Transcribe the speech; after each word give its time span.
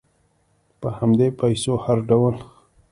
په 0.79 0.87
همدې 0.99 1.27
پیسو 1.39 1.73
هر 1.85 1.97
ډول 2.09 2.35